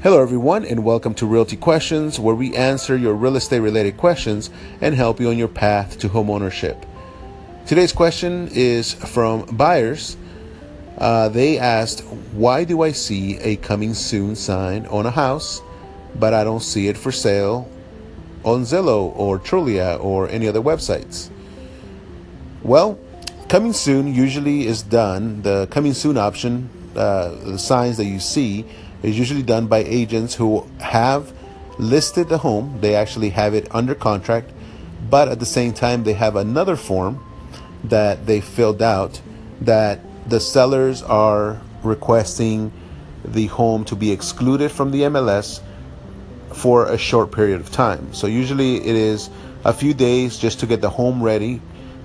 Hello, 0.00 0.22
everyone, 0.22 0.64
and 0.64 0.84
welcome 0.84 1.12
to 1.14 1.26
Realty 1.26 1.56
Questions, 1.56 2.20
where 2.20 2.36
we 2.36 2.54
answer 2.54 2.96
your 2.96 3.14
real 3.14 3.34
estate 3.34 3.58
related 3.58 3.96
questions 3.96 4.48
and 4.80 4.94
help 4.94 5.18
you 5.18 5.28
on 5.28 5.36
your 5.36 5.48
path 5.48 5.98
to 5.98 6.08
homeownership. 6.08 6.86
Today's 7.66 7.92
question 7.92 8.48
is 8.52 8.94
from 8.94 9.44
buyers. 9.56 10.16
Uh, 10.98 11.30
they 11.30 11.58
asked, 11.58 12.02
Why 12.30 12.62
do 12.62 12.82
I 12.82 12.92
see 12.92 13.38
a 13.38 13.56
coming 13.56 13.92
soon 13.92 14.36
sign 14.36 14.86
on 14.86 15.04
a 15.04 15.10
house, 15.10 15.60
but 16.14 16.32
I 16.32 16.44
don't 16.44 16.62
see 16.62 16.86
it 16.86 16.96
for 16.96 17.10
sale 17.10 17.68
on 18.44 18.62
Zillow 18.62 19.12
or 19.16 19.40
Trulia 19.40 19.98
or 20.00 20.28
any 20.28 20.46
other 20.46 20.62
websites? 20.62 21.28
Well, 22.62 23.00
coming 23.48 23.72
soon 23.72 24.14
usually 24.14 24.64
is 24.64 24.80
done, 24.80 25.42
the 25.42 25.66
coming 25.72 25.92
soon 25.92 26.16
option, 26.16 26.70
uh, 26.94 27.30
the 27.30 27.58
signs 27.58 27.96
that 27.96 28.04
you 28.04 28.20
see 28.20 28.64
is 29.02 29.18
usually 29.18 29.42
done 29.42 29.66
by 29.66 29.78
agents 29.78 30.34
who 30.34 30.66
have 30.80 31.32
listed 31.78 32.28
the 32.28 32.38
home. 32.38 32.78
They 32.80 32.94
actually 32.94 33.30
have 33.30 33.54
it 33.54 33.68
under 33.70 33.94
contract, 33.94 34.50
but 35.08 35.28
at 35.28 35.38
the 35.38 35.46
same 35.46 35.72
time, 35.72 36.04
they 36.04 36.14
have 36.14 36.36
another 36.36 36.76
form 36.76 37.24
that 37.84 38.26
they 38.26 38.40
filled 38.40 38.82
out 38.82 39.20
that 39.60 40.00
the 40.28 40.40
sellers 40.40 41.02
are 41.02 41.60
requesting 41.82 42.72
the 43.24 43.46
home 43.46 43.84
to 43.84 43.96
be 43.96 44.10
excluded 44.10 44.70
from 44.70 44.90
the 44.90 45.02
MLS 45.02 45.60
for 46.52 46.86
a 46.86 46.98
short 46.98 47.30
period 47.30 47.60
of 47.60 47.70
time. 47.70 48.12
So 48.12 48.26
usually 48.26 48.76
it 48.76 48.96
is 48.96 49.30
a 49.64 49.72
few 49.72 49.94
days 49.94 50.38
just 50.38 50.60
to 50.60 50.66
get 50.66 50.80
the 50.80 50.90
home 50.90 51.22
ready. 51.22 51.60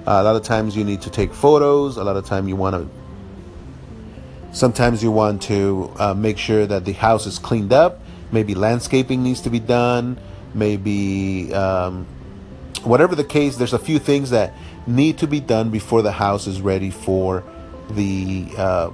Uh, 0.06 0.20
a 0.22 0.24
lot 0.24 0.36
of 0.36 0.44
times 0.44 0.76
you 0.76 0.84
need 0.84 1.02
to 1.02 1.10
take 1.10 1.34
photos. 1.34 1.98
A 1.98 2.04
lot 2.04 2.18
of 2.18 2.26
time 2.26 2.48
you 2.48 2.56
want 2.56 2.76
to 2.76 3.03
Sometimes 4.54 5.02
you 5.02 5.12
want 5.12 5.42
to 5.44 5.92
uh, 5.98 6.14
make 6.14 6.38
sure 6.38 6.68
that 6.68 6.86
the 6.86 6.94
house 6.94 7.26
is 7.26 7.40
cleaned 7.40 7.74
up. 7.74 8.00
Maybe 8.32 8.54
landscaping 8.54 9.24
needs 9.24 9.42
to 9.42 9.50
be 9.50 9.60
done. 9.60 10.20
Maybe 10.54 11.52
um, 11.54 12.06
whatever 12.84 13.16
the 13.16 13.24
case, 13.24 13.58
there's 13.58 13.74
a 13.74 13.80
few 13.80 13.98
things 13.98 14.30
that 14.30 14.54
need 14.86 15.18
to 15.18 15.28
be 15.28 15.40
done 15.40 15.72
before 15.72 16.04
the 16.04 16.12
house 16.12 16.46
is 16.46 16.62
ready 16.62 16.92
for 16.92 17.44
the 17.90 18.48
uh, 18.56 18.92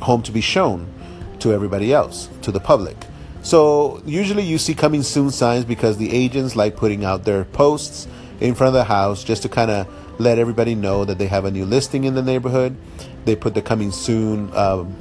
home 0.00 0.22
to 0.22 0.30
be 0.30 0.40
shown 0.40 0.92
to 1.40 1.52
everybody 1.52 1.92
else, 1.92 2.28
to 2.42 2.52
the 2.52 2.60
public. 2.60 2.96
So 3.42 4.00
usually 4.06 4.44
you 4.44 4.58
see 4.58 4.74
coming 4.74 5.02
soon 5.02 5.30
signs 5.30 5.64
because 5.64 5.98
the 5.98 6.12
agents 6.12 6.54
like 6.54 6.76
putting 6.76 7.04
out 7.04 7.24
their 7.24 7.44
posts 7.44 8.06
in 8.40 8.54
front 8.54 8.68
of 8.68 8.74
the 8.74 8.84
house 8.84 9.24
just 9.24 9.42
to 9.42 9.48
kind 9.48 9.70
of 9.70 9.88
let 10.18 10.38
everybody 10.38 10.74
know 10.74 11.04
that 11.04 11.18
they 11.18 11.26
have 11.26 11.44
a 11.44 11.50
new 11.50 11.64
listing 11.64 12.04
in 12.04 12.14
the 12.14 12.22
neighborhood. 12.22 12.76
They 13.24 13.36
put 13.36 13.54
the 13.54 13.62
coming 13.62 13.90
soon 13.92 14.54
um, 14.56 14.96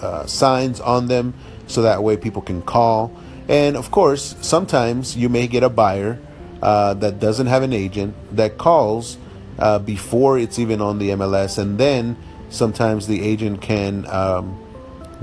uh, 0.00 0.26
signs 0.26 0.80
on 0.80 1.06
them 1.06 1.34
so 1.66 1.82
that 1.82 2.02
way 2.02 2.16
people 2.16 2.42
can 2.42 2.62
call. 2.62 3.14
And 3.48 3.76
of 3.76 3.90
course, 3.90 4.36
sometimes 4.40 5.16
you 5.16 5.28
may 5.28 5.46
get 5.46 5.62
a 5.62 5.68
buyer 5.68 6.18
uh, 6.60 6.94
that 6.94 7.18
doesn't 7.20 7.46
have 7.46 7.62
an 7.62 7.72
agent 7.72 8.14
that 8.36 8.58
calls 8.58 9.18
uh, 9.58 9.78
before 9.78 10.38
it's 10.38 10.58
even 10.58 10.80
on 10.80 10.98
the 10.98 11.10
MLS, 11.10 11.58
and 11.58 11.78
then 11.78 12.16
sometimes 12.50 13.06
the 13.06 13.22
agent 13.22 13.60
can 13.60 14.06
um, 14.06 14.58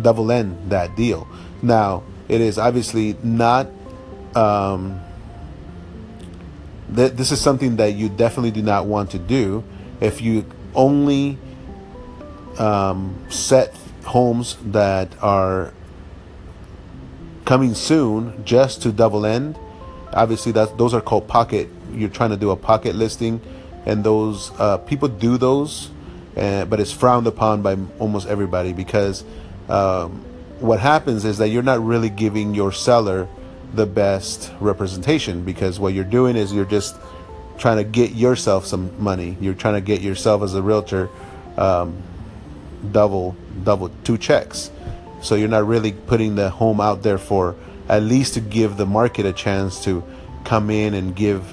double 0.02 0.31
end 0.31 0.58
that 0.70 0.95
deal. 0.95 1.28
Now, 1.61 2.04
it 2.28 2.42
is 2.42 2.58
obviously 2.58 3.17
not. 3.23 3.67
Um, 4.36 5.02
th- 6.95 7.14
this 7.14 7.32
is 7.32 7.40
something 7.42 7.78
that 7.78 7.95
you 7.95 8.09
definitely 8.09 8.52
do 8.52 8.62
not 8.62 8.86
want 8.86 9.12
to 9.12 9.20
do 9.20 9.64
if 10.02 10.22
you 10.22 10.45
only 10.76 11.38
um, 12.58 13.16
set 13.30 13.76
homes 14.06 14.58
that 14.66 15.12
are 15.22 15.73
coming 17.45 17.73
soon 17.73 18.44
just 18.45 18.82
to 18.84 18.92
double 18.92 19.26
end. 19.26 19.58
Obviously 20.14 20.52
that 20.54 20.78
those 20.78 20.94
are 20.94 21.02
called 21.02 21.28
pocket 21.28 21.70
you're 21.94 22.10
trying 22.10 22.30
to 22.30 22.38
do 22.38 22.52
a 22.52 22.56
pocket 22.56 22.95
listing 22.95 23.42
and 23.86 24.04
those 24.04 24.52
uh, 24.60 24.77
people 24.77 25.08
do 25.08 25.38
those 25.38 25.89
uh, 26.38 26.66
but 26.66 26.80
it's 26.80 26.92
frowned 26.92 27.27
upon 27.27 27.61
by 27.61 27.77
almost 28.00 28.27
everybody 28.27 28.73
because 28.73 29.23
um, 29.67 30.23
what 30.60 30.80
happens 30.80 31.26
is 31.26 31.38
that 31.38 31.50
you're 31.50 31.64
not 31.64 31.83
really 31.83 32.10
giving 32.10 32.54
your 32.54 32.71
seller 32.71 33.27
the 33.74 33.86
best 33.86 34.52
representation 34.60 35.44
because 35.44 35.80
what 35.80 35.94
you're 35.94 36.04
doing 36.04 36.36
is 36.36 36.52
you're 36.54 36.66
just 36.66 36.96
trying 37.58 37.78
to 37.78 37.84
get 37.84 38.12
yourself 38.12 38.66
some 38.66 38.92
money. 39.02 39.38
You're 39.40 39.54
trying 39.54 39.76
to 39.76 39.82
get 39.82 40.02
yourself 40.02 40.42
as 40.42 40.56
a 40.56 40.62
realtor 40.62 41.10
um, 41.58 42.02
double 42.92 43.36
double 43.64 43.92
two 44.04 44.18
checks. 44.18 44.72
So 45.22 45.36
you're 45.36 45.50
not 45.50 45.68
really 45.68 45.92
putting 45.92 46.36
the 46.36 46.50
home 46.50 46.80
out 46.80 47.04
there 47.04 47.18
for 47.18 47.56
at 47.90 48.04
least 48.04 48.36
to 48.36 48.42
give 48.42 48.78
the 48.78 48.86
market 48.86 49.26
a 49.26 49.34
chance 49.34 49.84
to 49.84 50.04
come 50.46 50.70
in 50.70 50.94
and 50.94 51.16
give 51.16 51.44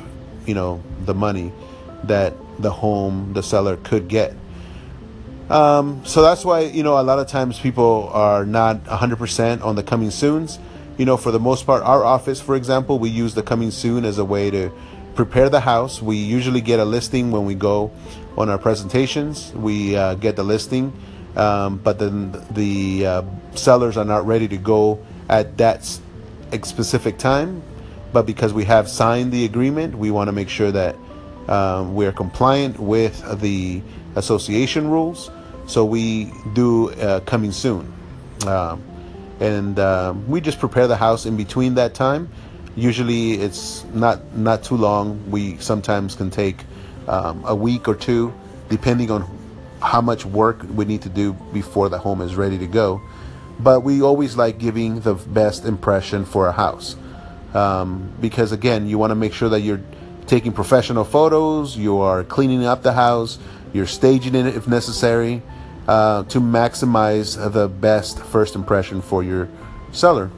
you 0.46 0.54
know 0.54 0.82
the 1.04 1.14
money 1.14 1.52
that 2.04 2.34
the 2.60 2.70
home 2.70 3.32
the 3.34 3.42
seller 3.42 3.76
could 3.76 4.08
get. 4.08 4.34
Um, 5.50 6.04
so 6.04 6.22
that's 6.22 6.44
why 6.44 6.60
you 6.60 6.82
know 6.82 7.00
a 7.00 7.02
lot 7.02 7.18
of 7.18 7.26
times 7.26 7.58
people 7.58 8.10
are 8.12 8.46
not 8.46 8.84
100% 8.84 9.62
on 9.62 9.76
the 9.76 9.82
coming 9.82 10.10
soons 10.10 10.58
you 10.96 11.04
know, 11.04 11.16
for 11.16 11.30
the 11.30 11.40
most 11.40 11.66
part, 11.66 11.82
our 11.82 12.04
office, 12.04 12.40
for 12.40 12.56
example, 12.56 12.98
we 12.98 13.10
use 13.10 13.34
the 13.34 13.42
coming 13.42 13.70
soon 13.70 14.04
as 14.04 14.18
a 14.18 14.24
way 14.24 14.50
to 14.50 14.70
prepare 15.14 15.48
the 15.48 15.60
house. 15.60 16.00
We 16.00 16.16
usually 16.16 16.60
get 16.60 16.80
a 16.80 16.84
listing 16.84 17.30
when 17.30 17.44
we 17.44 17.54
go 17.54 17.90
on 18.36 18.48
our 18.48 18.58
presentations. 18.58 19.52
We 19.52 19.96
uh, 19.96 20.14
get 20.14 20.36
the 20.36 20.44
listing, 20.44 20.92
um, 21.36 21.78
but 21.78 21.98
then 21.98 22.32
the 22.50 23.06
uh, 23.06 23.22
sellers 23.54 23.96
are 23.96 24.04
not 24.04 24.26
ready 24.26 24.48
to 24.48 24.56
go 24.56 25.04
at 25.28 25.56
that 25.58 25.84
specific 26.62 27.18
time. 27.18 27.62
But 28.12 28.24
because 28.24 28.52
we 28.52 28.64
have 28.64 28.88
signed 28.88 29.32
the 29.32 29.44
agreement, 29.44 29.98
we 29.98 30.10
want 30.10 30.28
to 30.28 30.32
make 30.32 30.48
sure 30.48 30.72
that 30.72 30.96
um, 31.48 31.94
we 31.94 32.06
are 32.06 32.12
compliant 32.12 32.78
with 32.78 33.40
the 33.40 33.82
association 34.14 34.88
rules. 34.88 35.30
So 35.66 35.84
we 35.84 36.32
do 36.54 36.90
uh, 36.92 37.20
coming 37.20 37.52
soon. 37.52 37.92
Um, 38.46 38.82
and 39.40 39.78
uh, 39.78 40.14
we 40.26 40.40
just 40.40 40.58
prepare 40.58 40.86
the 40.86 40.96
house 40.96 41.26
in 41.26 41.36
between 41.36 41.74
that 41.74 41.94
time. 41.94 42.30
Usually, 42.74 43.32
it's 43.32 43.84
not 43.94 44.36
not 44.36 44.62
too 44.62 44.76
long. 44.76 45.30
We 45.30 45.56
sometimes 45.58 46.14
can 46.14 46.30
take 46.30 46.56
um, 47.08 47.44
a 47.46 47.54
week 47.54 47.88
or 47.88 47.94
two, 47.94 48.32
depending 48.68 49.10
on 49.10 49.26
how 49.82 50.00
much 50.00 50.24
work 50.24 50.62
we 50.74 50.84
need 50.84 51.02
to 51.02 51.08
do 51.08 51.32
before 51.52 51.88
the 51.88 51.98
home 51.98 52.20
is 52.20 52.34
ready 52.34 52.58
to 52.58 52.66
go. 52.66 53.00
But 53.58 53.80
we 53.80 54.02
always 54.02 54.36
like 54.36 54.58
giving 54.58 55.00
the 55.00 55.14
best 55.14 55.64
impression 55.64 56.24
for 56.24 56.46
a 56.48 56.52
house 56.52 56.96
um, 57.54 58.12
because, 58.20 58.52
again, 58.52 58.86
you 58.86 58.98
want 58.98 59.10
to 59.10 59.14
make 59.14 59.32
sure 59.32 59.48
that 59.48 59.60
you're 59.60 59.80
taking 60.26 60.52
professional 60.52 61.04
photos, 61.04 61.76
you 61.76 62.00
are 62.00 62.24
cleaning 62.24 62.66
up 62.66 62.82
the 62.82 62.92
house, 62.92 63.38
you're 63.72 63.86
staging 63.86 64.34
it 64.34 64.46
if 64.46 64.66
necessary 64.68 65.42
uh, 65.86 66.24
to 66.24 66.40
maximize 66.40 67.52
the 67.52 67.68
best 67.68 68.18
first 68.20 68.54
impression 68.54 69.00
for 69.00 69.22
your 69.22 69.48
seller. 69.92 70.30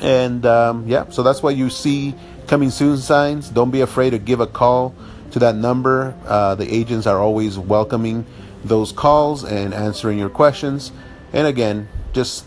And 0.00 0.44
um, 0.46 0.86
yeah, 0.86 1.08
so 1.10 1.22
that's 1.22 1.42
why 1.42 1.50
you 1.50 1.70
see 1.70 2.14
coming 2.46 2.70
soon 2.70 2.98
signs. 2.98 3.48
Don't 3.48 3.70
be 3.70 3.80
afraid 3.80 4.10
to 4.10 4.18
give 4.18 4.40
a 4.40 4.46
call 4.46 4.94
to 5.32 5.38
that 5.38 5.56
number. 5.56 6.14
Uh, 6.26 6.54
the 6.54 6.72
agents 6.72 7.06
are 7.06 7.20
always 7.20 7.58
welcoming 7.58 8.24
those 8.64 8.92
calls 8.92 9.44
and 9.44 9.74
answering 9.74 10.18
your 10.18 10.28
questions. 10.30 10.92
And 11.32 11.46
again, 11.46 11.88
just 12.12 12.46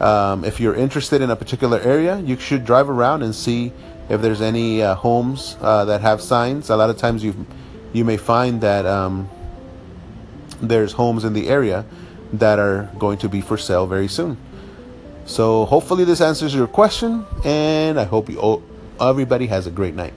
um, 0.00 0.44
if 0.44 0.60
you're 0.60 0.74
interested 0.74 1.22
in 1.22 1.30
a 1.30 1.36
particular 1.36 1.78
area, 1.80 2.18
you 2.20 2.36
should 2.36 2.64
drive 2.64 2.90
around 2.90 3.22
and 3.22 3.34
see 3.34 3.72
if 4.08 4.20
there's 4.20 4.40
any 4.40 4.82
uh, 4.82 4.94
homes 4.94 5.56
uh, 5.60 5.84
that 5.86 6.00
have 6.00 6.20
signs. 6.20 6.70
A 6.70 6.76
lot 6.76 6.90
of 6.90 6.96
times 6.96 7.24
you 7.24 7.46
you 7.92 8.04
may 8.04 8.16
find 8.16 8.60
that 8.60 8.84
um, 8.84 9.28
there's 10.60 10.92
homes 10.92 11.24
in 11.24 11.32
the 11.32 11.48
area 11.48 11.84
that 12.32 12.58
are 12.58 12.90
going 12.98 13.18
to 13.18 13.28
be 13.28 13.40
for 13.40 13.56
sale 13.56 13.86
very 13.86 14.08
soon. 14.08 14.36
So 15.26 15.64
hopefully 15.64 16.04
this 16.04 16.20
answers 16.20 16.54
your 16.54 16.66
question, 16.66 17.26
and 17.44 17.98
I 17.98 18.04
hope 18.04 18.28
you 18.28 18.38
all, 18.38 18.62
everybody 19.00 19.46
has 19.46 19.66
a 19.66 19.70
great 19.70 19.94
night. 19.94 20.14